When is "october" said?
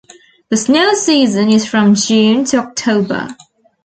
2.57-3.35